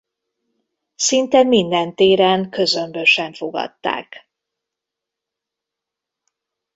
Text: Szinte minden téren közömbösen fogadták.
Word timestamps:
Szinte 0.95 1.43
minden 1.43 1.95
téren 1.95 2.49
közömbösen 2.49 3.33
fogadták. 3.33 4.29